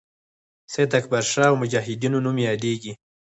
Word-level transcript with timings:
سید 0.73 0.91
اکبرشاه 0.99 1.47
او 1.51 1.55
مجاهدینو 1.63 2.19
نوم 2.25 2.37
یادیږي. 2.49 2.93